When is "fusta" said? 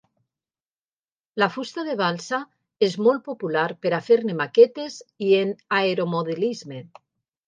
1.57-1.83